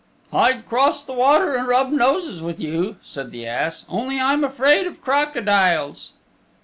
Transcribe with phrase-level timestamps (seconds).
[0.33, 4.87] "I'd cross the water and rub noses with you," said the ass, "only I'm afraid
[4.87, 6.13] of crocodiles."